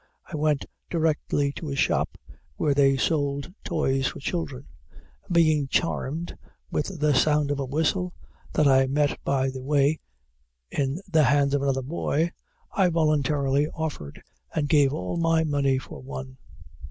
[0.25, 2.17] I went directly to a shop
[2.55, 4.67] where they sold toys for children;
[5.23, 6.35] and being charmed
[6.71, 8.11] with the sound of a whistle,
[8.53, 9.99] that I met by the way
[10.71, 12.31] in the hands of another boy,
[12.71, 14.23] I voluntarily offered
[14.55, 16.39] and gave all my money for one.